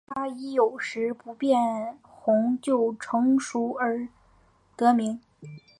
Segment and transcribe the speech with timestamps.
[0.07, 4.07] 它以有时不变红就成熟而
[4.75, 5.21] 得名。